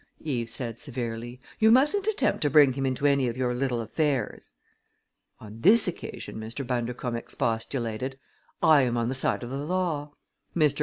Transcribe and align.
Eve 0.23 0.49
said 0.49 0.79
severely. 0.79 1.39
"You 1.59 1.69
mustn't 1.69 2.07
attempt 2.07 2.41
to 2.41 2.49
bring 2.49 2.73
him 2.73 2.87
into 2.87 3.05
any 3.05 3.27
of 3.27 3.37
your 3.37 3.53
little 3.53 3.81
affairs." 3.81 4.51
"On 5.39 5.59
this 5.61 5.87
occasion," 5.87 6.37
Mr. 6.37 6.65
Bundercombe 6.65 7.17
expostulated, 7.19 8.17
"I 8.63 8.81
am 8.81 8.97
on 8.97 9.09
the 9.09 9.13
side 9.13 9.43
of 9.43 9.51
the 9.51 9.57
law. 9.57 10.13
Mr. 10.55 10.79